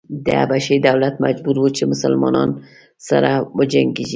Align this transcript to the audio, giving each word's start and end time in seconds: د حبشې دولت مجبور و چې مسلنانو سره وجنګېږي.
د 0.25 0.27
حبشې 0.41 0.75
دولت 0.87 1.15
مجبور 1.25 1.55
و 1.59 1.65
چې 1.77 1.83
مسلنانو 1.91 2.55
سره 3.09 3.31
وجنګېږي. 3.57 4.05